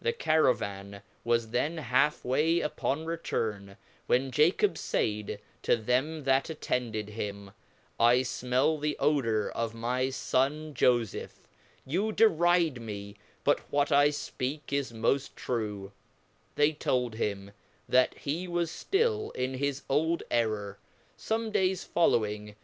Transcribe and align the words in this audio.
The 0.00 0.14
Caravan 0.14 1.02
was 1.24 1.50
then 1.50 1.76
half 1.76 2.24
way 2.24 2.60
upon 2.60 3.04
return, 3.04 3.76
when 4.06 4.30
"J 4.30 4.50
acob 4.50 4.78
faid 4.78 5.40
to 5.62 5.76
them 5.76 6.22
that 6.24 6.48
attended 6.48 7.10
him, 7.10 7.50
I 8.00 8.20
(rnell 8.20 8.80
the 8.80 8.96
odor 8.98 9.50
of 9.50 9.74
my 9.74 10.10
fon 10.10 10.72
fofeph; 10.72 11.32
you 11.84 12.12
deride 12.12 12.80
me, 12.80 13.16
but 13.44 13.60
what 13.70 13.92
I 13.92 14.08
fpeak 14.08 14.72
is 14.72 14.90
moft 14.92 15.34
true; 15.36 15.92
They 16.54 16.72
told 16.72 17.16
him, 17.16 17.50
that 17.86 18.16
he 18.16 18.48
was 18.48 18.70
ftill 18.70 19.36
in 19.36 19.52
his 19.52 19.82
old 19.90 20.22
error; 20.30 20.78
fome 21.20 21.52
days 21.52 21.84
following 21.84 22.56